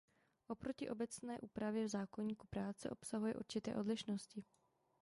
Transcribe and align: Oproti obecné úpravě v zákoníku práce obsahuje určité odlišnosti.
Oproti 0.47 0.89
obecné 0.89 1.39
úpravě 1.41 1.85
v 1.85 1.89
zákoníku 1.89 2.47
práce 2.47 2.89
obsahuje 2.89 3.35
určité 3.35 3.75
odlišnosti. 3.75 4.43